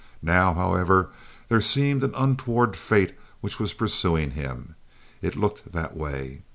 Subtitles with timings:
[0.23, 1.11] Now, however,
[1.47, 4.73] there seemed an untoward fate which was pursuing him.
[5.21, 6.41] It looked that way.